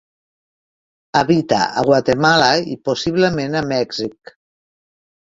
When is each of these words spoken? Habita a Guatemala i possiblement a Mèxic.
Habita 1.21 1.59
a 1.67 1.85
Guatemala 1.91 2.49
i 2.77 2.81
possiblement 2.91 3.63
a 3.63 3.67
Mèxic. 3.77 4.39